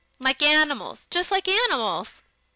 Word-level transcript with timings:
Like 0.17 0.41
animals! 0.41 1.05
Just 1.11 1.29
like 1.29 1.47
animals." 1.47 2.23